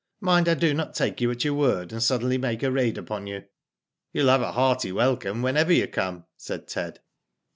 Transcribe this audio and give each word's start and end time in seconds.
"Mind 0.29 0.49
I 0.49 0.55
do 0.55 0.73
not 0.73 0.95
take 0.95 1.21
you 1.21 1.29
at 1.29 1.45
your 1.45 1.53
word, 1.53 1.91
and 1.91 2.01
suddenly 2.01 2.39
make 2.39 2.63
a 2.63 2.71
raid 2.71 2.97
upon 2.97 3.27
you," 3.27 3.43
You 4.11 4.23
will 4.23 4.29
have 4.31 4.41
a 4.41 4.53
hearty 4.53 4.91
welcome 4.91 5.43
whenever 5.43 5.71
you 5.73 5.85
come," 5.85 6.25
said 6.37 6.67
Ted. 6.67 7.01